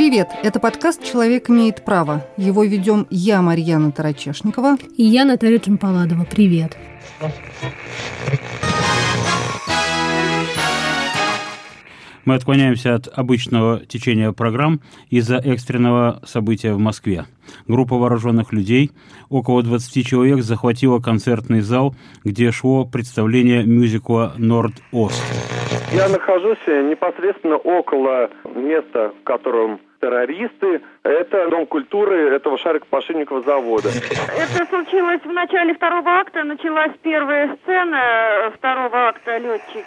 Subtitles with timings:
[0.00, 0.28] Привет!
[0.42, 2.24] Это подкаст «Человек имеет право».
[2.38, 4.78] Его ведем я, Марьяна Тарачешникова.
[4.96, 6.24] И я, Наталья Джампаладова.
[6.24, 6.74] Привет!
[12.24, 17.26] Мы отклоняемся от обычного течения программ из-за экстренного события в Москве.
[17.68, 18.92] Группа вооруженных людей,
[19.28, 21.94] около 20 человек, захватила концертный зал,
[22.24, 25.22] где шло представление мюзикла «Норд-Ост».
[25.92, 30.82] Я нахожусь непосредственно около места, в котором террористы.
[31.02, 33.88] Это Дом культуры этого шарикопошенникова завода.
[33.88, 36.44] Это случилось в начале второго акта.
[36.44, 39.84] Началась первая сцена второго акта «Летчики».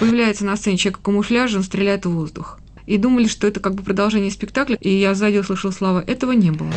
[0.00, 3.74] Появляется на сцене человек в камуфляже, он стреляет в воздух и думали, что это как
[3.74, 6.70] бы продолжение спектакля, и я сзади услышал слова «этого не было».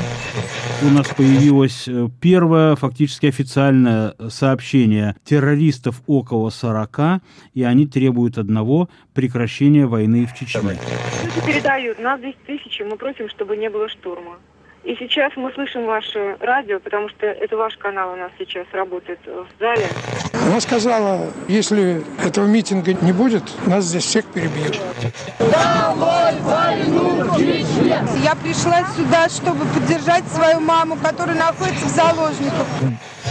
[0.83, 7.21] У нас появилось э, первое фактически официальное сообщение террористов около 40,
[7.53, 10.77] и они требуют одного– прекращения войны в Чечне.
[11.23, 14.37] Люди передают, нас здесь тысячи, мы просим, чтобы не было штурма.
[14.83, 19.19] И сейчас мы слышим ваше радио, потому что это ваш канал у нас сейчас работает
[19.25, 19.85] в зале.
[20.47, 24.79] Она сказала, если этого митинга не будет, нас здесь всех перебьют.
[28.23, 32.65] Я пришла сюда, чтобы поддержать свою маму, которая находится в заложниках.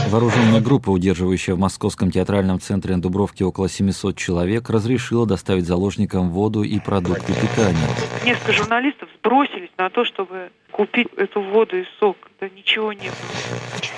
[0.08, 6.30] Вооруженная группа, удерживающая в Московском театральном центре на Дубровке около 700 человек, разрешила доставить заложникам
[6.30, 7.88] воду и продукты питания.
[8.24, 12.16] Несколько журналистов сбросились на то, чтобы купить эту воду и сок.
[12.38, 13.14] Да ничего не было.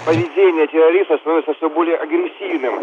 [0.07, 2.81] Поведение террористов становится все более агрессивным.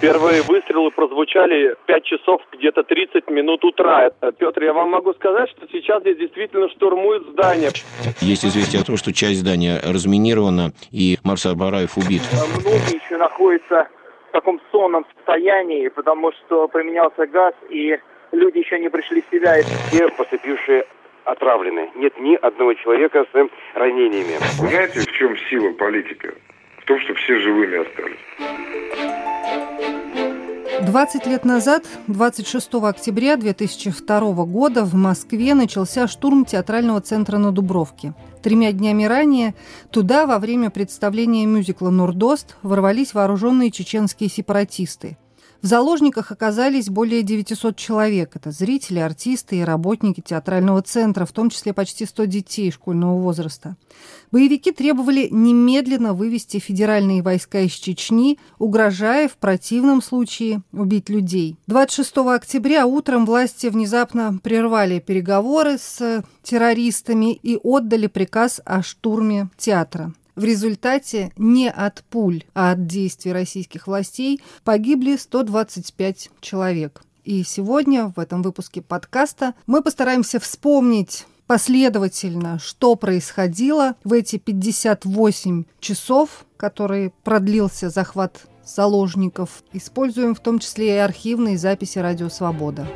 [0.00, 4.10] Первые выстрелы прозвучали 5 часов где-то 30 минут утра.
[4.38, 7.70] Петр, я вам могу сказать, что сейчас здесь действительно штурмуют здание.
[8.20, 12.22] Есть известие о том, что часть здания разминирована и Марсал Бараев убит.
[12.46, 13.88] Многие еще находятся
[14.28, 17.98] в таком сонном состоянии, потому что применялся газ и
[18.32, 19.56] люди еще не пришли в себя.
[19.88, 20.86] Все поступившие
[21.24, 21.90] отравлены.
[21.96, 24.36] Нет ни одного человека с ранениями.
[24.58, 26.32] Знаете, в чем сила политика?
[26.78, 28.85] В том, что все живыми остались.
[30.82, 38.14] 20 лет назад, 26 октября 2002 года, в Москве начался штурм театрального центра на Дубровке.
[38.42, 39.54] Тремя днями ранее
[39.90, 45.16] туда во время представления мюзикла «Нордост» ворвались вооруженные чеченские сепаратисты–
[45.62, 48.36] в заложниках оказались более 900 человек.
[48.36, 53.76] Это зрители, артисты и работники театрального центра, в том числе почти 100 детей школьного возраста.
[54.32, 61.56] Боевики требовали немедленно вывести федеральные войска из Чечни, угрожая в противном случае убить людей.
[61.66, 70.12] 26 октября утром власти внезапно прервали переговоры с террористами и отдали приказ о штурме театра.
[70.36, 77.02] В результате не от пуль, а от действий российских властей погибли 125 человек.
[77.24, 85.64] И сегодня в этом выпуске подкаста мы постараемся вспомнить последовательно, что происходило в эти 58
[85.80, 89.62] часов, которые продлился захват заложников.
[89.72, 92.86] Используем в том числе и архивные записи «Радио Свобода».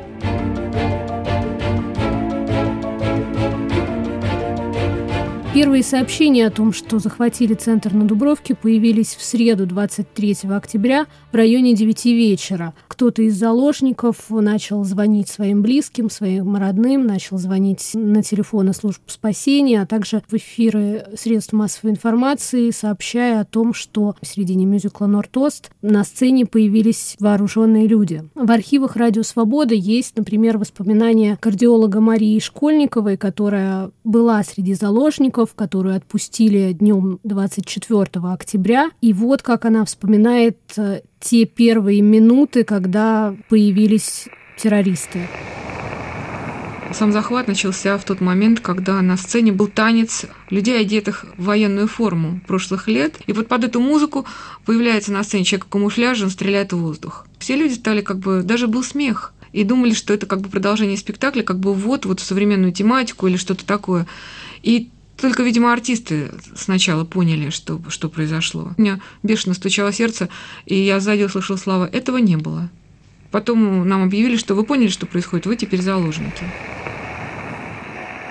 [5.53, 11.35] Первые сообщения о том, что захватили центр на Дубровке, появились в среду 23 октября в
[11.35, 12.73] районе 9 вечера.
[12.87, 19.81] Кто-то из заложников начал звонить своим близким, своим родным, начал звонить на телефоны служб спасения,
[19.81, 25.69] а также в эфиры средств массовой информации, сообщая о том, что в середине мюзикла «Нортост»
[25.81, 28.23] на сцене появились вооруженные люди.
[28.35, 35.55] В архивах «Радио Свобода» есть, например, воспоминания кардиолога Марии Школьниковой, которая была среди заложников, Волков,
[35.55, 38.91] которую отпустили днем 24 октября.
[39.01, 45.27] И вот как она вспоминает э, те первые минуты, когда появились террористы.
[46.93, 51.87] Сам захват начался в тот момент, когда на сцене был танец людей, одетых в военную
[51.87, 53.15] форму прошлых лет.
[53.25, 54.25] И вот под эту музыку
[54.65, 57.25] появляется на сцене человек в камуфляже, он стреляет в воздух.
[57.39, 58.43] Все люди стали как бы...
[58.43, 59.33] Даже был смех.
[59.53, 63.27] И думали, что это как бы продолжение спектакля, как бы вот, вот в современную тематику
[63.27, 64.05] или что-то такое.
[64.61, 64.91] И
[65.21, 68.73] только, видимо, артисты сначала поняли, что, что произошло.
[68.77, 70.29] У меня бешено стучало сердце,
[70.65, 72.69] и я сзади услышала слова «этого не было».
[73.29, 76.43] Потом нам объявили, что вы поняли, что происходит, вы теперь заложники.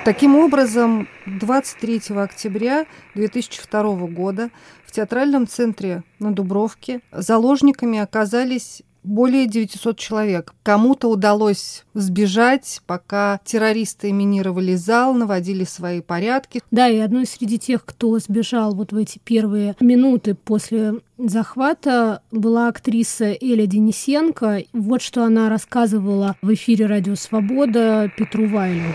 [0.05, 4.51] Таким образом, 23 октября 2002 года
[4.85, 10.53] в театральном центре на Дубровке заложниками оказались более 900 человек.
[10.63, 16.61] Кому-то удалось сбежать, пока террористы минировали зал, наводили свои порядки.
[16.71, 22.69] Да, и одной среди тех, кто сбежал вот в эти первые минуты после захвата была
[22.69, 24.65] актриса Эля Денисенко.
[24.73, 28.95] Вот что она рассказывала в эфире «Радио Свобода» Петру Вайлю.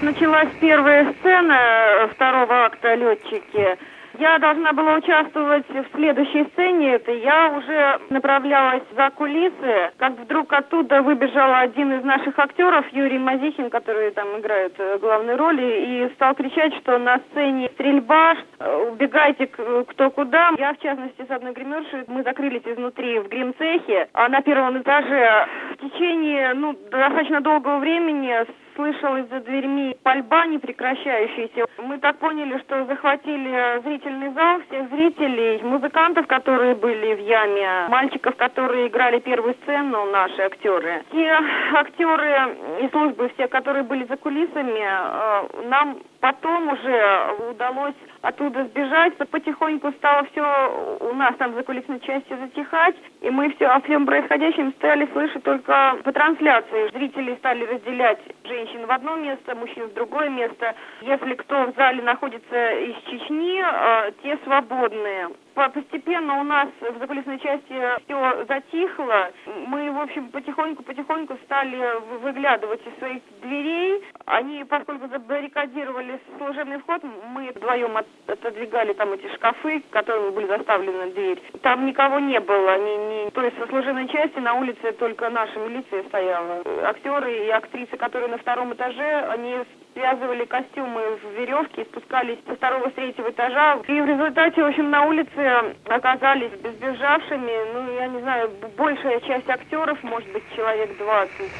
[0.00, 3.78] началась первая сцена второго акта «Летчики»,
[4.18, 6.94] я должна была участвовать в следующей сцене.
[6.94, 13.18] Это я уже направлялась за кулисы, как вдруг оттуда выбежал один из наших актеров, Юрий
[13.18, 18.88] Мазихин, который там играет э, главные роли, и стал кричать, что на сцене стрельба, э,
[18.92, 20.50] убегайте кто куда.
[20.58, 25.46] Я, в частности, с одной гримершей, мы закрылись изнутри в гримцехе, а на первом этаже
[25.72, 31.66] в течение ну, достаточно долгого времени слышалась за дверьми пальба непрекращающаяся.
[31.78, 38.36] Мы так поняли, что захватили зрительный зал, всех зрителей, музыкантов, которые были в яме, мальчиков,
[38.36, 41.02] которые играли первую сцену, наши актеры.
[41.12, 41.38] Те
[41.74, 49.14] актеры и службы все, которые были за кулисами, э, нам потом уже удалось оттуда сбежать.
[49.30, 54.06] Потихоньку стало все у нас там за кулисной части затихать, и мы все о всем
[54.06, 56.90] происходящем стали слышать только по трансляции.
[56.94, 60.74] Зрители стали разделять женщин в одно место, мужчин в другое место.
[61.02, 65.28] Если кто в зале находится из Чечни, э, те свободные.
[65.54, 67.74] Постепенно у нас в закулисной части
[68.04, 69.30] все затихло.
[69.66, 71.80] Мы, в общем, потихоньку-потихоньку стали
[72.22, 74.02] выглядывать из своих дверей.
[74.26, 77.96] Они, поскольку забаррикадировали служебный вход, мы вдвоем
[78.26, 81.40] отодвигали там эти шкафы, которыми были заставлены дверь.
[81.62, 82.78] Там никого не было.
[82.78, 83.30] Ни, ни...
[83.30, 86.62] То есть со служебной части на улице только наша милиция стояла.
[86.84, 89.58] Актеры и актрисы, которые на втором этаже, они
[89.94, 93.78] связывали костюмы в веревке и спускались со второго, третьего этажа.
[93.86, 95.43] И в результате, в общем, на улице
[95.84, 101.50] оказались сбежавшими, ну, я не знаю, большая часть актеров, может быть, человек 20.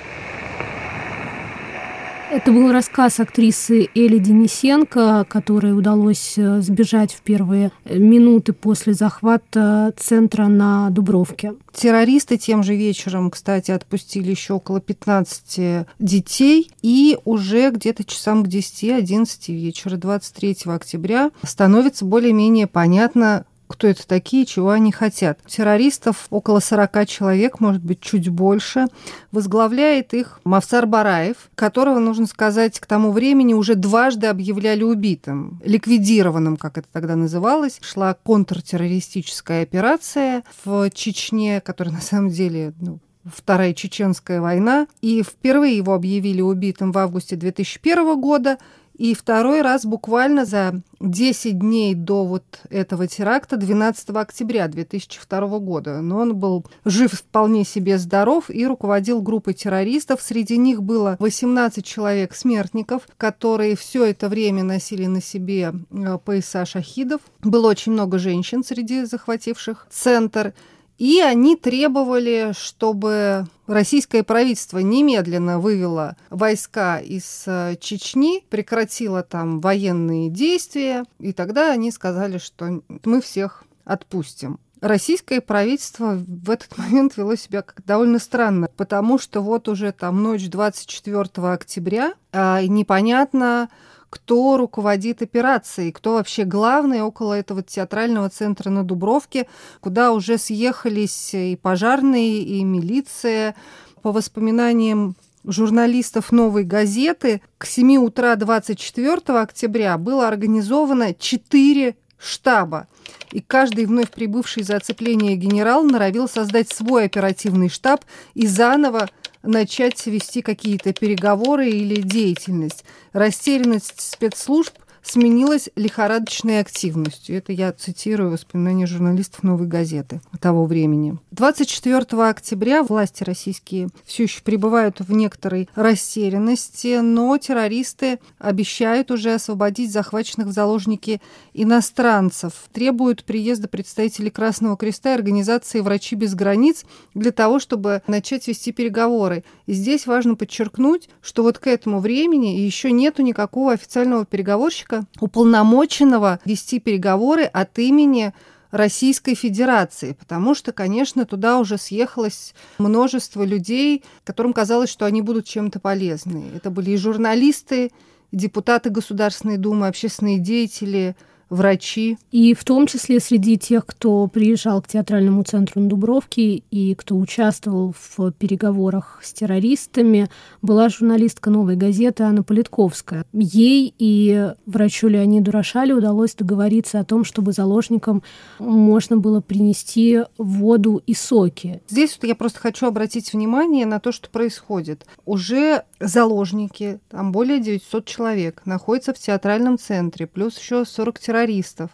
[2.30, 9.92] Это был рассказ актрисы Эли Денисенко, которой удалось э, сбежать в первые минуты после захвата
[9.96, 11.54] центра на Дубровке.
[11.72, 18.48] Террористы тем же вечером, кстати, отпустили еще около 15 детей, и уже где-то часам к
[18.48, 25.38] 10-11 вечера 23 октября становится более-менее понятно, кто это такие, чего они хотят.
[25.46, 28.86] Террористов около 40 человек, может быть, чуть больше.
[29.32, 36.56] Возглавляет их Мавсар Бараев, которого, нужно сказать, к тому времени уже дважды объявляли убитым, ликвидированным,
[36.56, 37.78] как это тогда называлось.
[37.80, 44.86] Шла контртеррористическая операция в Чечне, которая на самом деле ну, Вторая Чеченская война.
[45.00, 48.58] И впервые его объявили убитым в августе 2001 года.
[48.94, 56.00] И второй раз буквально за 10 дней до вот этого теракта, 12 октября 2002 года.
[56.00, 60.22] Но он был жив вполне себе здоров и руководил группой террористов.
[60.22, 67.20] Среди них было 18 человек-смертников, которые все это время носили на себе э, пояса шахидов.
[67.42, 70.54] Было очень много женщин среди захвативших центр.
[70.98, 80.30] И они требовали, чтобы российское правительство немедленно вывело войска из э, Чечни, прекратило там военные
[80.30, 84.60] действия, и тогда они сказали, что мы всех отпустим.
[84.80, 90.22] Российское правительство в этот момент вело себя как довольно странно, потому что вот уже там
[90.22, 93.68] ночь 24 октября, а непонятно,
[94.14, 99.48] кто руководит операцией, кто вообще главный около этого театрального центра на Дубровке,
[99.80, 103.56] куда уже съехались и пожарные, и милиция.
[104.02, 112.86] По воспоминаниям журналистов «Новой газеты», к 7 утра 24 октября было организовано 4 штаба.
[113.32, 118.04] И каждый вновь прибывший за оцепление генерал норовил создать свой оперативный штаб
[118.34, 119.08] и заново
[119.44, 122.84] начать вести какие-то переговоры или деятельность.
[123.12, 124.74] Растерянность спецслужб
[125.04, 127.36] сменилась лихорадочной активностью.
[127.36, 131.18] Это я цитирую воспоминания журналистов «Новой газеты» того времени.
[131.30, 139.92] 24 октября власти российские все еще пребывают в некоторой растерянности, но террористы обещают уже освободить
[139.92, 141.20] захваченных в заложники
[141.52, 146.84] иностранцев, требуют приезда представителей Красного Креста и организации «Врачи без границ»
[147.14, 149.44] для того, чтобы начать вести переговоры.
[149.66, 155.06] И здесь важно подчеркнуть, что вот к этому времени еще нету никакого официального переговорщика, человека,
[155.20, 158.32] уполномоченного вести переговоры от имени
[158.70, 165.46] Российской Федерации, потому что, конечно, туда уже съехалось множество людей, которым казалось, что они будут
[165.46, 166.50] чем-то полезны.
[166.56, 167.92] Это были и журналисты,
[168.32, 171.14] и депутаты Государственной Думы, общественные деятели,
[171.54, 172.18] врачи.
[172.30, 177.16] И в том числе среди тех, кто приезжал к театральному центру на Дубровке и кто
[177.16, 180.28] участвовал в переговорах с террористами,
[180.62, 183.24] была журналистка «Новой газеты» Анна Политковская.
[183.32, 188.22] Ей и врачу Леониду Рошале удалось договориться о том, чтобы заложникам
[188.58, 191.82] можно было принести воду и соки.
[191.88, 195.06] Здесь вот я просто хочу обратить внимание на то, что происходит.
[195.24, 201.43] Уже заложники, там более 900 человек, находятся в театральном центре, плюс еще 40 террористов.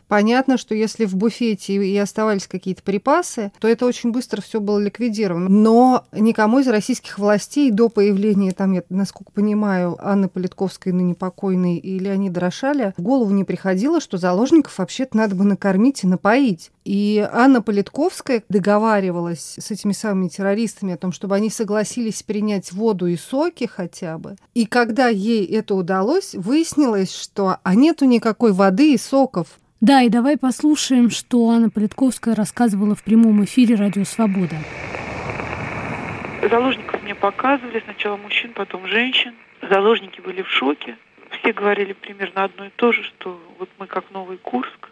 [0.09, 4.79] Понятно, что если в буфете и оставались какие-то припасы, то это очень быстро все было
[4.79, 5.49] ликвидировано.
[5.49, 11.77] Но никому из российских властей до появления, там, я, насколько понимаю, Анны Политковской, ныне покойной,
[11.77, 16.71] и Леонида Рошаля, в голову не приходило, что заложников вообще-то надо бы накормить и напоить.
[16.85, 23.07] И Анна Политковская договаривалась с этими самыми террористами о том, чтобы они согласились принять воду
[23.07, 24.37] и соки хотя бы.
[24.55, 29.59] И когда ей это удалось, выяснилось, что а нету никакой воды и соков.
[29.81, 34.57] Да, и давай послушаем, что Анна Политковская рассказывала в прямом эфире «Радио Свобода».
[36.51, 39.35] Заложников мне показывали, сначала мужчин, потом женщин.
[39.71, 40.97] Заложники были в шоке.
[41.31, 44.90] Все говорили примерно одно и то же, что вот мы как Новый Курск,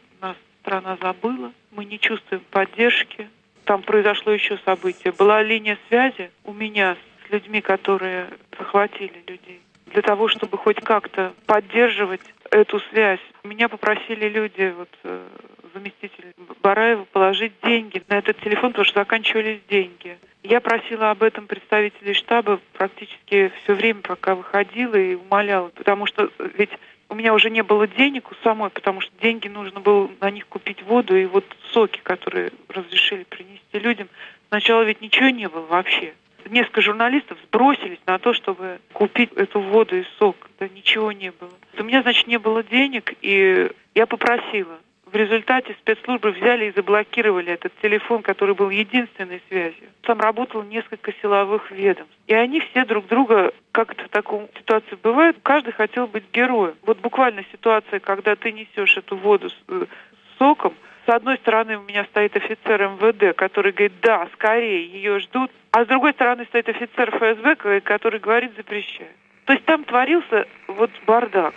[0.69, 3.31] страна забыла, мы не чувствуем поддержки.
[3.65, 5.15] Там произошло еще событие.
[5.15, 6.97] Была линия связи у меня
[7.27, 9.63] с людьми, которые захватили людей.
[9.87, 12.21] Для того, чтобы хоть как-то поддерживать
[12.51, 15.27] эту связь, меня попросили люди, вот э,
[15.73, 20.19] заместитель Бараева, положить деньги на этот телефон, потому что заканчивались деньги.
[20.43, 26.31] Я просила об этом представителей штаба практически все время, пока выходила и умоляла, потому что
[26.59, 26.71] ведь
[27.09, 30.47] у меня уже не было денег у самой, потому что деньги нужно было на них
[30.47, 34.09] купить воду и вот соки, которые разрешили принести людям.
[34.49, 36.15] Сначала ведь ничего не было вообще.
[36.45, 40.37] Несколько журналистов сбросились на то, чтобы купить эту воду и сок.
[40.59, 41.53] Да ничего не было.
[41.79, 44.79] У меня, значит, не было денег, и я попросила
[45.11, 49.89] в результате спецслужбы взяли и заблокировали этот телефон, который был единственной связью.
[50.03, 52.15] Там работало несколько силовых ведомств.
[52.27, 56.75] И они все друг друга, как это в такой ситуации бывает, каждый хотел быть героем.
[56.83, 60.75] Вот буквально ситуация, когда ты несешь эту воду с, э, с соком,
[61.07, 65.51] с одной стороны у меня стоит офицер МВД, который говорит, да, скорее, ее ждут.
[65.71, 69.11] А с другой стороны стоит офицер ФСБ, который говорит, запрещаю.
[69.47, 71.55] То есть там творился вот бардак.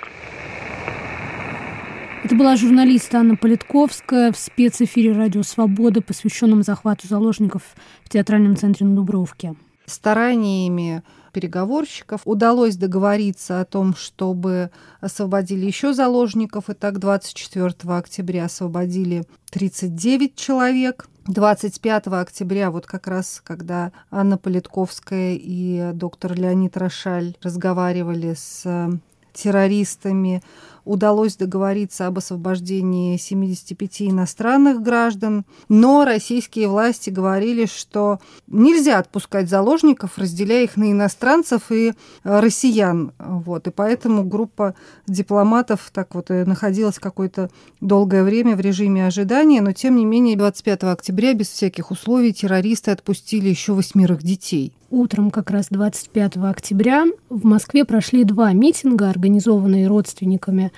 [2.23, 7.63] Это была журналист Анна Политковская в спецэфире «Радио Свобода», посвященном захвату заложников
[8.03, 9.55] в театральном центре на Дубровке.
[9.87, 11.01] Стараниями
[11.33, 16.69] переговорщиков удалось договориться о том, чтобы освободили еще заложников.
[16.69, 21.07] И так 24 октября освободили 39 человек.
[21.25, 28.91] 25 октября, вот как раз, когда Анна Политковская и доктор Леонид Рошаль разговаривали с
[29.33, 30.41] террористами,
[30.85, 40.17] удалось договориться об освобождении 75 иностранных граждан, но российские власти говорили, что нельзя отпускать заложников,
[40.17, 43.11] разделяя их на иностранцев и россиян.
[43.19, 43.67] Вот.
[43.67, 44.75] И поэтому группа
[45.07, 50.37] дипломатов так вот и находилась какое-то долгое время в режиме ожидания, но тем не менее
[50.37, 54.73] 25 октября без всяких условий террористы отпустили еще восьмерых детей.
[54.89, 60.70] Утром как раз 25 октября в Москве прошли два митинга, организованные родственниками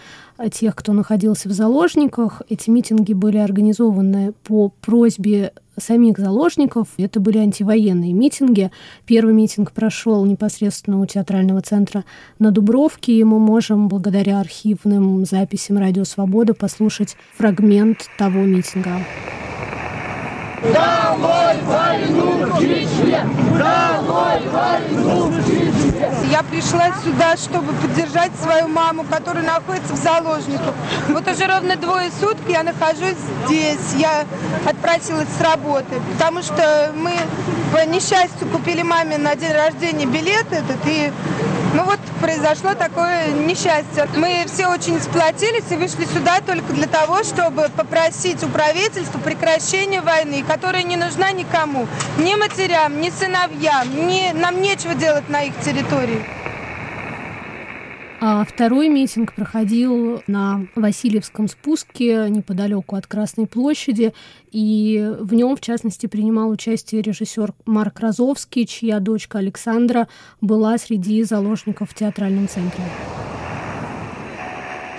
[0.52, 2.42] тех, кто находился в заложниках.
[2.50, 6.88] Эти митинги были организованы по просьбе самих заложников.
[6.98, 8.72] Это были антивоенные митинги.
[9.06, 12.04] Первый митинг прошел непосредственно у театрального центра
[12.40, 19.00] на Дубровке, и мы можем благодаря архивным записям «Радио Свобода» послушать фрагмент того митинга.
[20.64, 23.20] Долой войну в Чечне!
[23.52, 25.83] Долой войну в Чечне!
[26.34, 30.74] Я пришла сюда, чтобы поддержать свою маму, которая находится в заложниках.
[31.10, 33.94] Вот уже ровно двое суток я нахожусь здесь.
[33.98, 34.26] Я
[34.66, 37.14] отпросилась с работы, потому что мы
[37.72, 41.12] по несчастью купили маме на день рождения билет этот, и
[41.74, 44.08] ну вот произошло такое несчастье.
[44.16, 50.02] Мы все очень сплотились и вышли сюда только для того, чтобы попросить у правительства прекращения
[50.02, 51.88] войны, которая не нужна никому.
[52.20, 56.43] Ни матерям, ни сыновьям, ни, нам нечего делать на их территории.
[58.26, 64.14] А второй митинг проходил на Васильевском спуске неподалеку от Красной площади,
[64.50, 70.08] и в нем, в частности, принимал участие режиссер Марк Розовский, чья дочка Александра
[70.40, 72.86] была среди заложников в театральном центре.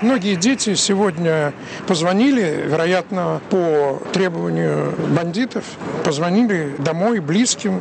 [0.01, 1.53] Многие дети сегодня
[1.87, 5.65] позвонили, вероятно, по требованию бандитов,
[6.05, 7.81] позвонили домой близким.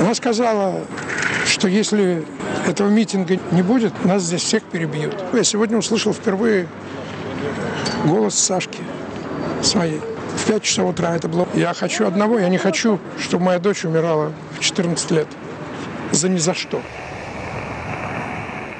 [0.00, 0.80] Она сказала,
[1.46, 2.24] что если
[2.68, 5.16] этого митинга не будет, нас здесь всех перебьют.
[5.32, 6.66] Я сегодня услышал впервые
[8.04, 8.80] голос Сашки
[9.62, 10.00] своей.
[10.36, 11.48] В 5 часов утра это было.
[11.54, 15.28] Я хочу одного, я не хочу, чтобы моя дочь умирала в 14 лет.
[16.10, 16.82] За ни за что.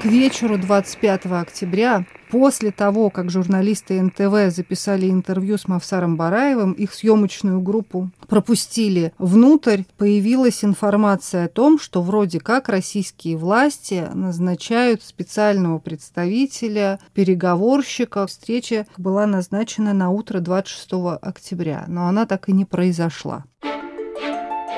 [0.03, 6.95] К вечеру 25 октября, после того, как журналисты НТВ записали интервью с Мавсаром Бараевым, их
[6.95, 15.79] съемочную группу пропустили внутрь, появилась информация о том, что вроде как российские власти назначают специального
[15.79, 18.27] представителя, переговорщика.
[18.27, 23.45] Встреча была назначена на утро 26 октября, но она так и не произошла.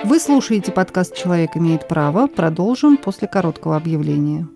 [0.02, 2.26] Вы слушаете подкаст «Человек имеет право».
[2.26, 4.48] Продолжим после короткого объявления.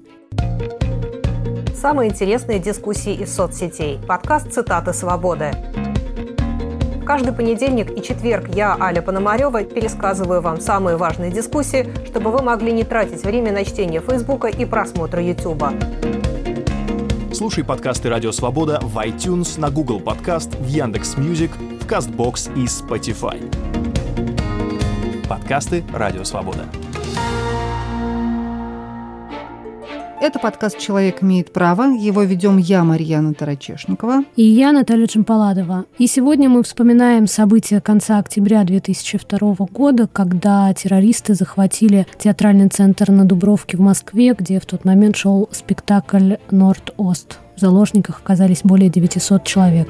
[1.81, 4.01] Самые интересные дискуссии из соцсетей.
[4.05, 5.53] Подкаст «Цитаты свободы».
[7.07, 12.73] Каждый понедельник и четверг я, Аля Пономарева, пересказываю вам самые важные дискуссии, чтобы вы могли
[12.73, 15.73] не тратить время на чтение Фейсбука и просмотра Ютуба.
[17.33, 22.65] Слушай подкасты «Радио Свобода» в iTunes, на Google Podcast, в Яндекс Music, в Castbox и
[22.65, 23.39] Spotify.
[25.29, 26.65] Подкасты «Радио Свобода».
[30.21, 31.85] Это подкаст «Человек имеет право».
[31.85, 34.25] Его ведем я, Марьяна Тарачешникова.
[34.35, 35.85] И я, Наталья Чемпаладова.
[35.97, 43.27] И сегодня мы вспоминаем события конца октября 2002 года, когда террористы захватили театральный центр на
[43.27, 47.39] Дубровке в Москве, где в тот момент шел спектакль «Норд-Ост».
[47.55, 49.89] В заложниках оказались более 900 человек.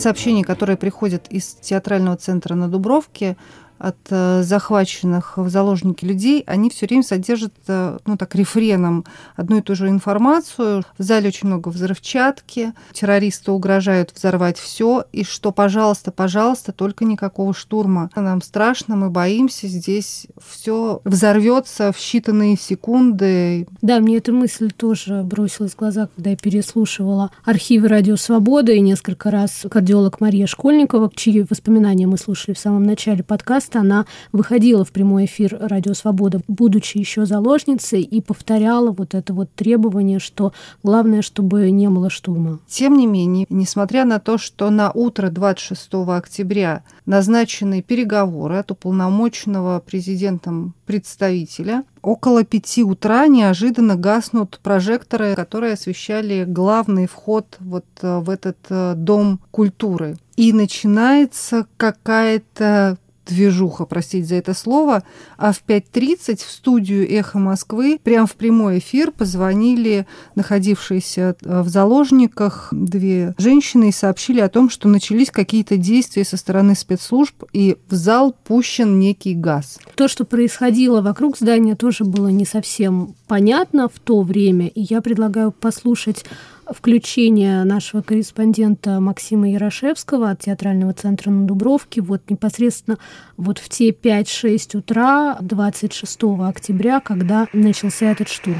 [0.00, 3.36] Сообщения, которые приходят из театрального центра на Дубровке,
[3.78, 9.04] от э, захваченных в заложники людей, они все время содержат, э, ну так, рефреном
[9.36, 10.84] одну и ту же информацию.
[10.98, 17.54] В зале очень много взрывчатки, террористы угрожают взорвать все, и что, пожалуйста, пожалуйста, только никакого
[17.54, 18.10] штурма.
[18.16, 23.66] Нам страшно, мы боимся, здесь все взорвется в считанные секунды.
[23.82, 28.80] Да, мне эта мысль тоже бросилась в глаза, когда я переслушивала архивы «Радио Свобода» и
[28.80, 34.06] несколько раз кардиолог Мария Школьникова, чьи воспоминания мы слушали в самом начале подкаста, подкаста она
[34.32, 40.18] выходила в прямой эфир «Радио Свобода», будучи еще заложницей, и повторяла вот это вот требование,
[40.18, 42.58] что главное, чтобы не было штурма.
[42.66, 49.80] Тем не менее, несмотря на то, что на утро 26 октября назначены переговоры от уполномоченного
[49.80, 58.30] президентом представителя, около пяти утра неожиданно гаснут прожекторы, которые освещали главный вход вот э, в
[58.30, 60.16] этот э, дом культуры.
[60.36, 62.96] И начинается какая-то
[63.28, 65.02] движуха, простите за это слово,
[65.36, 71.68] а в 5.30 в студию «Эхо Москвы» прямо в прямой эфир позвонили находившиеся э, в
[71.68, 77.76] заложниках две женщины и сообщили о том, что начались какие-то действия со стороны спецслужб, и
[77.88, 79.78] в зал пущен некий газ.
[79.94, 85.00] То, что происходило вокруг здания, тоже было не совсем понятно в то время, и я
[85.00, 86.24] предлагаю послушать
[86.70, 92.98] включение нашего корреспондента Максима Ярошевского от театрального центра на Дубровке вот непосредственно
[93.36, 98.56] вот в те 5-6 утра 26 октября, когда начался этот штурм.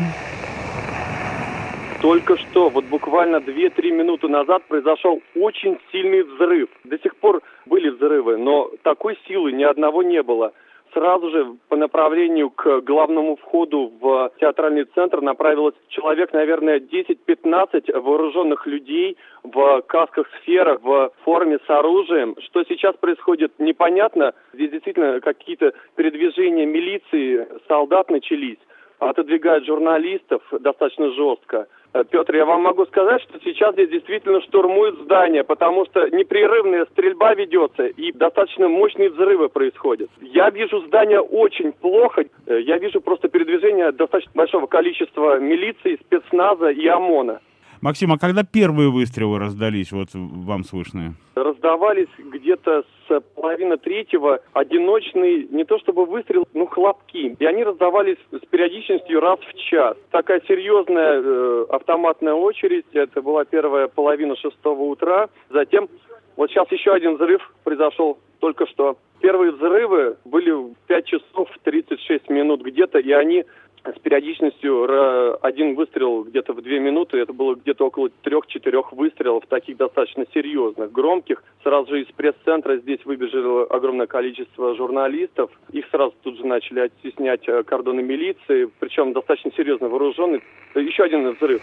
[2.01, 6.69] Только что, вот буквально 2-3 минуты назад произошел очень сильный взрыв.
[6.85, 10.53] До сих пор были взрывы, но такой силы ни одного не было
[10.93, 18.67] сразу же по направлению к главному входу в театральный центр направилось человек, наверное, 10-15 вооруженных
[18.67, 22.37] людей в касках-сферах, в форме с оружием.
[22.41, 24.35] Что сейчас происходит, непонятно.
[24.53, 28.59] Здесь действительно какие-то передвижения милиции, солдат начались
[28.99, 31.69] отодвигают журналистов достаточно жестко.
[31.95, 36.87] Э, Петр, я вам могу сказать, что сейчас здесь действительно штурмуют здание, потому что непрерывная
[36.87, 40.11] стрельба ведется и достаточно мощные взрывы происходят.
[40.21, 42.25] Я вижу здание очень плохо.
[42.47, 47.41] Э, я вижу просто передвижение достаточно большого количества милиции, спецназа и ОМОНа.
[47.81, 51.15] Максим, а когда первые выстрелы раздались, вот вам слышны?
[51.35, 57.37] Раздавались где-то с половины третьего одиночный, не то чтобы выстрел, ну хлопки.
[57.39, 59.97] И они раздавались с периодичностью раз в час.
[60.11, 65.29] Такая серьезная э, автоматная очередь, это была первая половина шестого утра.
[65.51, 65.89] Затем,
[66.37, 68.97] вот сейчас еще один взрыв произошел только что.
[69.21, 73.45] Первые взрывы были в 5 часов 36 минут где-то, и они
[73.85, 79.77] с периодичностью один выстрел где-то в две минуты, это было где-то около трех-четырех выстрелов, таких
[79.77, 81.43] достаточно серьезных, громких.
[81.63, 85.51] Сразу же из пресс-центра здесь выбежало огромное количество журналистов.
[85.73, 90.43] Их сразу тут же начали оттеснять э, кордоны милиции, причем достаточно серьезно вооруженный.
[90.75, 91.63] Еще один взрыв.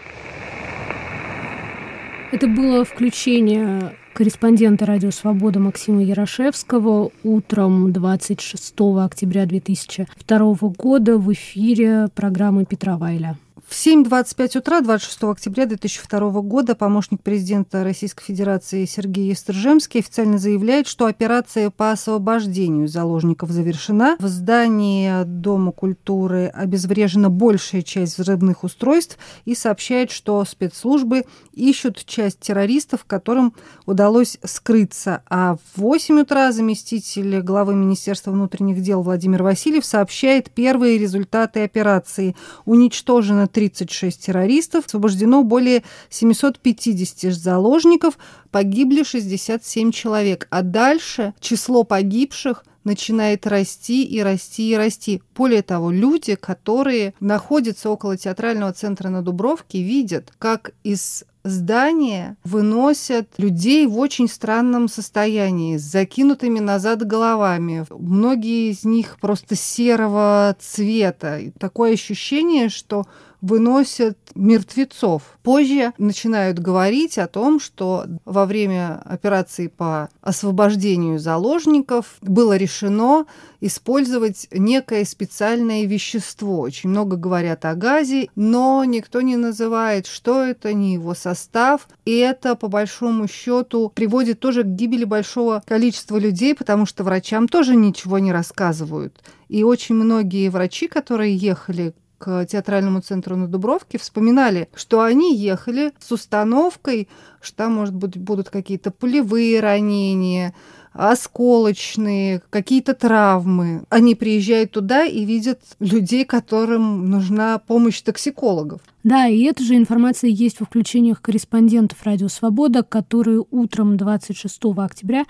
[2.32, 8.74] Это было включение корреспондента «Радио Свобода» Максима Ярошевского утром 26
[9.04, 13.36] октября 2002 года в эфире программы Петра Вайля.
[13.68, 20.86] В 7.25 утра 26 октября 2002 года помощник президента Российской Федерации Сергей Естржемский официально заявляет,
[20.86, 24.16] что операция по освобождению заложников завершена.
[24.20, 32.38] В здании Дома культуры обезврежена большая часть взрывных устройств и сообщает, что спецслужбы ищут часть
[32.38, 33.52] террористов, которым
[33.84, 35.22] удалось скрыться.
[35.28, 42.36] А в 8 утра заместитель главы Министерства внутренних дел Владимир Васильев сообщает первые результаты операции.
[42.64, 48.18] Уничтожено 36 террористов, освобождено более 750 заложников,
[48.50, 50.46] погибли 67 человек.
[50.50, 55.22] А дальше число погибших начинает расти и расти и расти.
[55.34, 63.28] Более того, люди, которые находятся около театрального центра на Дубровке, видят, как из здания выносят
[63.38, 67.86] людей в очень странном состоянии, с закинутыми назад головами.
[67.88, 71.40] Многие из них просто серого цвета.
[71.58, 73.06] Такое ощущение, что
[73.40, 75.38] выносят мертвецов.
[75.42, 83.26] Позже начинают говорить о том, что во время операции по освобождению заложников было решено
[83.60, 86.60] использовать некое специальное вещество.
[86.60, 91.88] Очень много говорят о газе, но никто не называет, что это, ни его состав.
[92.04, 97.48] И это, по большому счету, приводит тоже к гибели большого количества людей, потому что врачам
[97.48, 99.22] тоже ничего не рассказывают.
[99.48, 105.92] И очень многие врачи, которые ехали к театральному центру на Дубровке, вспоминали, что они ехали
[105.98, 107.08] с установкой,
[107.40, 110.54] что там, может быть, будут какие-то пулевые ранения,
[110.92, 113.84] осколочные, какие-то травмы.
[113.90, 118.80] Они приезжают туда и видят людей, которым нужна помощь токсикологов.
[119.04, 125.24] Да, и эта же информация есть во включениях корреспондентов «Радио Свобода», которые утром 26 октября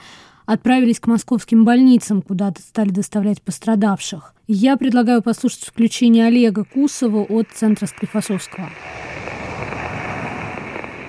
[0.47, 4.35] отправились к московским больницам, куда стали доставлять пострадавших.
[4.47, 8.69] Я предлагаю послушать включение Олега Кусова от Центра Склифосовского.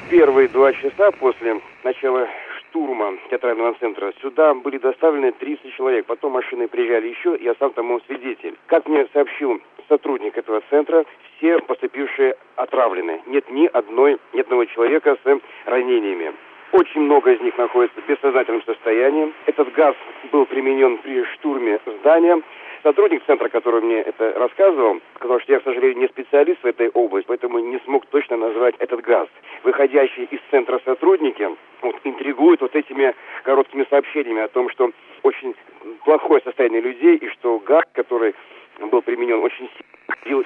[0.09, 2.27] Первые два часа после начала
[2.59, 6.05] штурма театрального центра сюда были доставлены 300 человек.
[6.05, 8.55] Потом машины приезжали еще, я сам тому свидетель.
[8.67, 11.05] Как мне сообщил сотрудник этого центра,
[11.37, 13.21] все поступившие отравлены.
[13.27, 16.33] Нет ни одной, ни одного человека с ранениями.
[16.73, 19.33] Очень много из них находится в бессознательном состоянии.
[19.45, 19.95] Этот газ
[20.31, 22.41] был применен при штурме здания.
[22.83, 26.89] Сотрудник центра, который мне это рассказывал, сказал, что я, к сожалению, не специалист в этой
[26.89, 29.27] области, поэтому не смог точно назвать этот газ.
[29.63, 31.49] Выходящие из центра сотрудники
[31.81, 34.91] вот, интригуют вот этими короткими сообщениями о том, что
[35.23, 35.55] очень
[36.03, 38.35] плохое состояние людей и что газ, который
[38.79, 39.87] был применен, очень сильно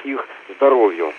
[0.03, 1.11] их здоровью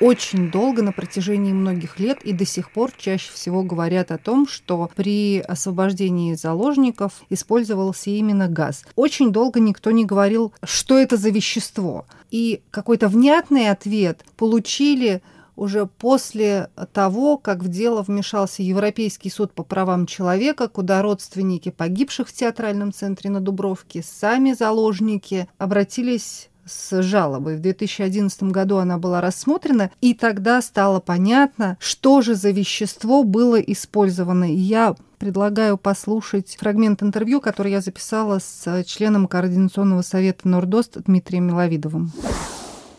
[0.00, 4.48] очень долго, на протяжении многих лет, и до сих пор чаще всего говорят о том,
[4.48, 8.84] что при освобождении заложников использовался именно газ.
[8.96, 12.06] Очень долго никто не говорил, что это за вещество.
[12.30, 15.22] И какой-то внятный ответ получили
[15.56, 22.28] уже после того, как в дело вмешался Европейский суд по правам человека, куда родственники погибших
[22.28, 27.56] в театральном центре на Дубровке, сами заложники обратились с жалобой.
[27.56, 33.60] В 2011 году она была рассмотрена, и тогда стало понятно, что же за вещество было
[33.60, 34.52] использовано.
[34.52, 41.48] И я предлагаю послушать фрагмент интервью, который я записала с членом Координационного совета Нордост Дмитрием
[41.48, 42.10] Миловидовым.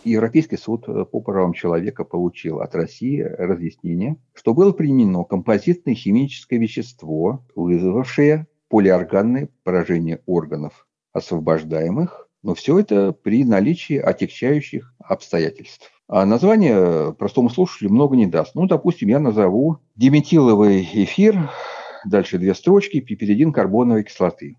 [0.03, 7.45] Европейский суд по правам человека получил от России разъяснение, что было применено композитное химическое вещество,
[7.55, 15.91] вызвавшее полиорганное поражение органов освобождаемых но все это при наличии отягчающих обстоятельств.
[16.07, 18.55] А название простому слушателю много не даст.
[18.55, 21.49] Ну, допустим, я назову диметиловый эфир,
[22.05, 24.57] дальше две строчки, пипиридин карбоновой кислоты.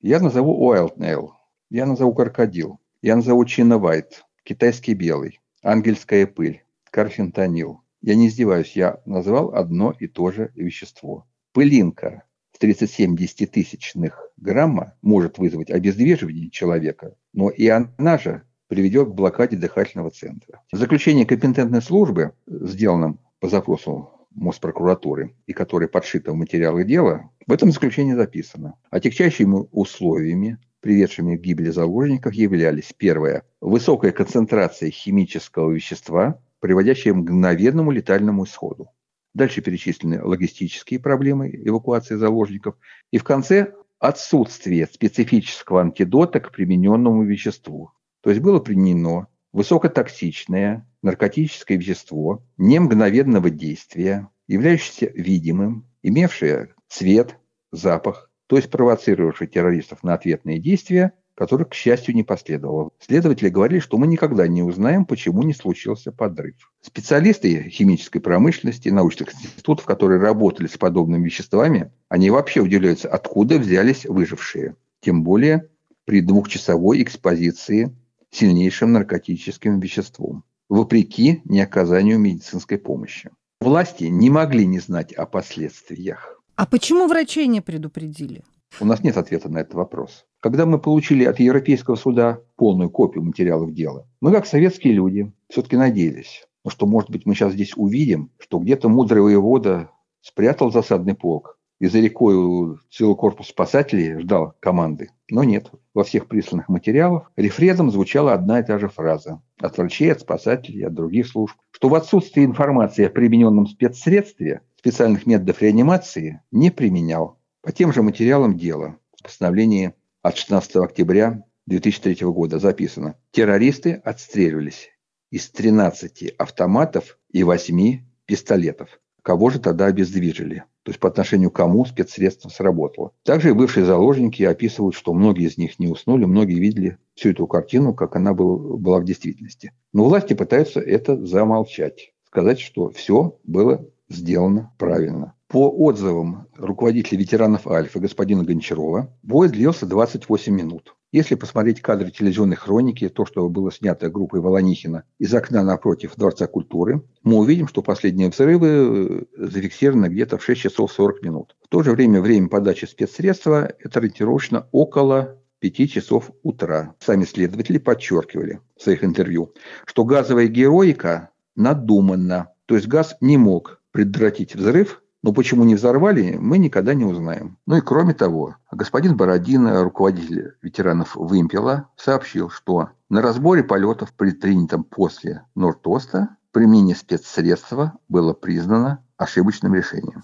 [0.00, 1.34] Я назову Уайлднейл,
[1.70, 7.80] я назову крокодил, я назову чиновайт, китайский белый, ангельская пыль, карфентанил.
[8.00, 11.26] Я не издеваюсь, я назвал одно и то же вещество.
[11.52, 12.24] Пылинка,
[12.62, 20.10] 37 десятитысячных грамма может вызвать обездвиживание человека, но и она же приведет к блокаде дыхательного
[20.10, 20.62] центра.
[20.72, 27.52] В заключении компетентной службы, сделанном по запросу Моспрокуратуры и который подшито в материалы дела, в
[27.52, 28.74] этом заключении записано.
[28.90, 37.90] Отягчающими условиями, приведшими к гибели заложников, являлись первое– высокая концентрация химического вещества, приводящая к мгновенному
[37.90, 38.88] летальному исходу.
[39.34, 42.76] Дальше перечислены логистические проблемы эвакуации заложников.
[43.10, 47.92] И в конце отсутствие специфического антидота к примененному веществу.
[48.20, 57.38] То есть было применено высокотоксичное наркотическое вещество не мгновенного действия, являющееся видимым, имевшее цвет,
[57.70, 62.90] запах, то есть провоцировавшее террористов на ответные действия, которых, к счастью, не последовало.
[62.98, 66.72] Следователи говорили, что мы никогда не узнаем, почему не случился подрыв.
[66.80, 74.04] Специалисты химической промышленности, научных институтов, которые работали с подобными веществами, они вообще удивляются, откуда взялись
[74.04, 74.76] выжившие.
[75.00, 75.68] Тем более
[76.04, 77.96] при двухчасовой экспозиции
[78.30, 83.30] сильнейшим наркотическим веществом, вопреки неоказанию медицинской помощи.
[83.60, 86.40] Власти не могли не знать о последствиях.
[86.56, 88.42] А почему врачей не предупредили?
[88.80, 90.26] У нас нет ответа на этот вопрос.
[90.42, 95.76] Когда мы получили от Европейского суда полную копию материалов дела, мы, как советские люди, все-таки
[95.76, 101.14] надеялись, ну, что, может быть, мы сейчас здесь увидим, что где-то мудрый воевода спрятал засадный
[101.14, 105.10] полк, и за рекой целый корпус спасателей ждал команды.
[105.30, 105.70] Но нет.
[105.94, 109.40] Во всех присланных материалах рефредом звучала одна и та же фраза.
[109.60, 111.54] От врачей, от спасателей, от других служб.
[111.70, 117.38] Что в отсутствии информации о примененном спецсредстве специальных методов реанимации не применял.
[117.62, 118.96] По тем же материалам дела.
[119.18, 123.16] В постановлении от 16 октября 2003 года записано.
[123.32, 124.90] Террористы отстреливались
[125.30, 129.00] из 13 автоматов и 8 пистолетов.
[129.22, 130.64] Кого же тогда обездвижили?
[130.84, 133.12] То есть по отношению к кому спецсредство сработало.
[133.24, 137.46] Также и бывшие заложники описывают, что многие из них не уснули, многие видели всю эту
[137.46, 139.72] картину, как она был, была в действительности.
[139.92, 142.12] Но власти пытаются это замолчать.
[142.26, 145.34] Сказать, что все было сделано правильно.
[145.52, 150.96] По отзывам руководителя ветеранов Альфа господина Гончарова, бой длился 28 минут.
[151.12, 156.46] Если посмотреть кадры телевизионной хроники, то, что было снято группой Волонихина из окна напротив Дворца
[156.46, 161.54] культуры, мы увидим, что последние взрывы э, зафиксированы где-то в 6 часов 40 минут.
[161.62, 166.94] В то же время время подачи спецсредства– это ориентировочно около 5 часов утра.
[166.98, 169.52] Сами следователи подчеркивали в своих интервью,
[169.84, 172.54] что газовая героика надуманна.
[172.64, 177.58] То есть газ не мог предотвратить взрыв, но почему не взорвали, мы никогда не узнаем.
[177.66, 184.84] Ну и кроме того, господин Бородин, руководитель ветеранов «Вымпела», сообщил, что на разборе полетов, предпринятом
[184.84, 190.22] после Нортоста, применение спецсредства было признано ошибочным решением.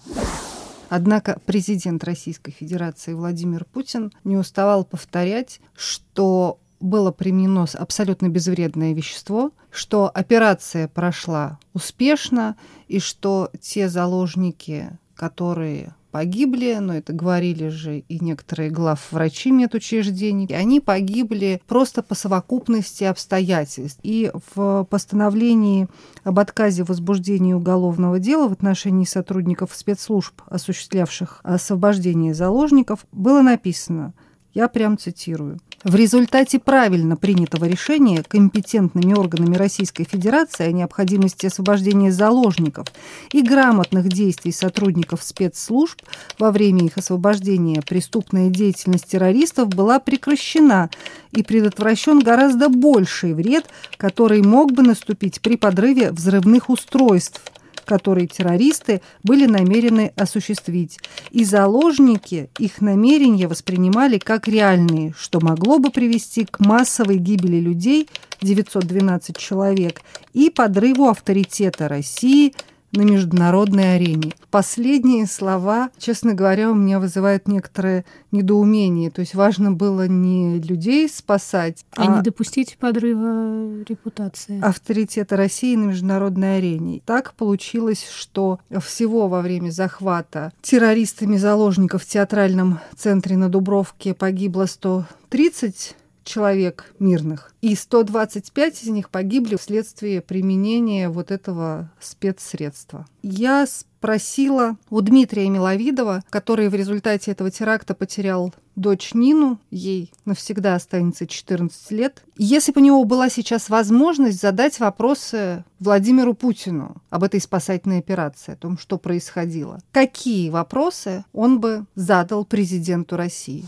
[0.89, 9.51] Однако президент Российской Федерации Владимир Путин не уставал повторять, что было применено абсолютно безвредное вещество,
[9.71, 12.55] что операция прошла успешно
[12.87, 20.79] и что те заложники, которые погибли, но это говорили же и некоторые главврачи медучреждений, они
[20.79, 23.99] погибли просто по совокупности обстоятельств.
[24.01, 25.87] И в постановлении
[26.23, 34.13] об отказе в возбуждении уголовного дела в отношении сотрудников спецслужб, осуществлявших освобождение заложников, было написано–
[34.53, 35.59] я прям цитирую.
[35.85, 42.87] В результате правильно принятого решения компетентными органами Российской Федерации о необходимости освобождения заложников
[43.31, 46.01] и грамотных действий сотрудников спецслужб
[46.37, 50.89] во время их освобождения преступная деятельность террористов была прекращена
[51.31, 57.41] и предотвращен гораздо больший вред, который мог бы наступить при подрыве взрывных устройств–
[57.89, 60.99] которые террористы были намерены осуществить.
[61.31, 68.07] И заложники их намерения воспринимали как реальные, что могло бы привести к массовой гибели людей,
[68.43, 72.53] 912 человек, и подрыву авторитета России–
[72.91, 74.33] на международной арене.
[74.51, 79.11] Последние слова, честно говоря, у меня вызывают некоторое недоумение.
[79.11, 84.59] То есть важно было не людей спасать, а, а не допустить подрыва репутации.
[84.61, 87.01] Авторитета России на международной арене.
[87.05, 94.65] Так получилось, что всего во время захвата террористами заложников в театральном центре на Дубровке погибло
[94.65, 95.95] 130
[96.29, 103.07] человек мирных, и 125 из них погибли вследствие применения вот этого спецсредства.
[103.23, 110.75] Я спросила у Дмитрия Миловидова, который в результате этого теракта потерял дочь Нину, ей навсегда
[110.75, 112.23] останется 14 лет.
[112.37, 118.53] Если бы у него была сейчас возможность задать вопросы Владимиру Путину об этой спасательной операции,
[118.53, 123.65] о том, что происходило, какие вопросы он бы задал президенту России?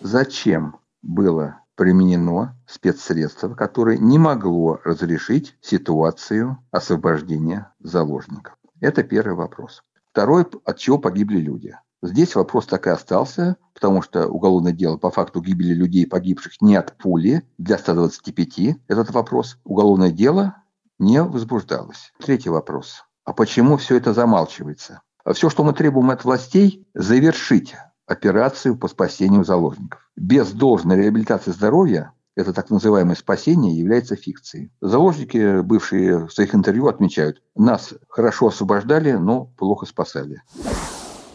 [0.00, 8.56] Зачем было применено спецсредство, которое не могло разрешить ситуацию освобождения заложников.
[8.80, 9.82] Это первый вопрос.
[10.10, 11.76] Второй, от чего погибли люди.
[12.02, 16.74] Здесь вопрос так и остался, потому что уголовное дело по факту гибели людей, погибших не
[16.74, 20.56] от пули, для 125, этот вопрос, уголовное дело
[20.98, 22.12] не возбуждалось.
[22.18, 23.04] Третий вопрос.
[23.24, 25.02] А почему все это замалчивается?
[25.32, 27.76] Все, что мы требуем от властей, завершить
[28.12, 30.08] операцию по спасению заложников.
[30.16, 34.70] Без должной реабилитации здоровья это так называемое спасение является фикцией.
[34.80, 40.42] Заложники, бывшие в своих интервью, отмечают, нас хорошо освобождали, но плохо спасали.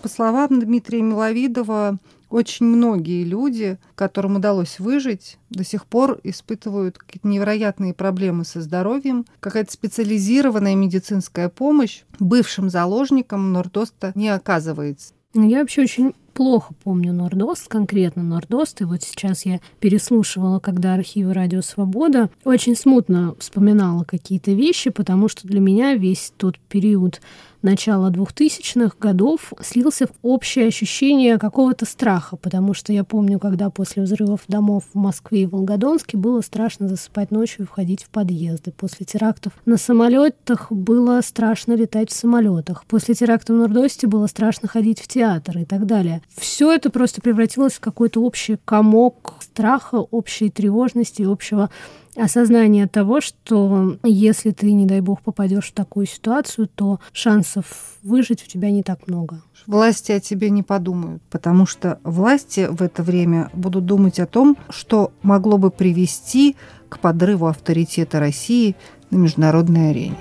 [0.02, 7.28] По словам Дмитрия Миловидова, очень многие люди, которым удалось выжить, до сих пор испытывают какие-то
[7.28, 9.26] невероятные проблемы со здоровьем.
[9.40, 15.14] Какая-то специализированная медицинская помощь бывшим заложникам Нордоста не оказывается.
[15.34, 21.34] Я вообще очень плохо помню Нордост, конкретно Нордост, и вот сейчас я переслушивала, когда архивы
[21.34, 27.22] Радио Свобода, очень смутно вспоминала какие-то вещи, потому что для меня весь тот период
[27.62, 34.04] начала 2000-х годов слился в общее ощущение какого-то страха, потому что я помню, когда после
[34.04, 38.72] взрывов домов в Москве и Волгодонске было страшно засыпать ночью и входить в подъезды.
[38.72, 42.86] После терактов на самолетах было страшно летать в самолетах.
[42.86, 46.22] После теракта в Нордосте было страшно ходить в театр и так далее.
[46.36, 51.70] Все это просто превратилось в какой-то общий комок страха, общей тревожности, общего
[52.18, 58.44] осознание того, что если ты, не дай бог, попадешь в такую ситуацию, то шансов выжить
[58.44, 59.42] у тебя не так много.
[59.66, 64.58] Власти о тебе не подумают, потому что власти в это время будут думать о том,
[64.70, 66.56] что могло бы привести
[66.90, 68.76] к подрыву авторитета России
[69.12, 70.18] на международной арене.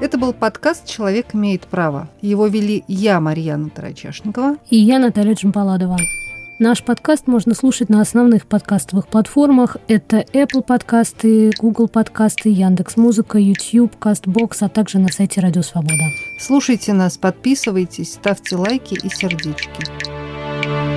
[0.00, 2.10] Это был подкаст «Человек имеет право».
[2.20, 4.56] Его вели я, Марьяна Тарачашникова.
[4.68, 5.96] И я, Наталья Джампаладова.
[6.58, 9.78] Наш подкаст можно слушать на основных подкастовых платформах.
[9.88, 16.04] Это Apple подкасты, Google подкасты, Яндекс Музыка, YouTube, Castbox, а также на сайте Радио Свобода.
[16.38, 20.91] Слушайте нас, подписывайтесь, ставьте лайки и сердечки.